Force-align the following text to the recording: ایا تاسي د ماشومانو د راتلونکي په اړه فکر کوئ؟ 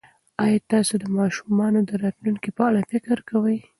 ایا 0.43 0.59
تاسي 0.71 0.95
د 0.99 1.05
ماشومانو 1.17 1.79
د 1.89 1.91
راتلونکي 2.03 2.49
په 2.57 2.61
اړه 2.67 2.79
فکر 2.91 3.17
کوئ؟ 3.29 3.57